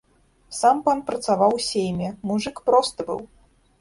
Сам 0.59 0.77
пан 0.87 1.03
працаваў 1.11 1.51
у 1.57 1.61
сейме, 1.69 2.09
мужык 2.31 2.65
просты 2.71 3.01
быў! 3.11 3.21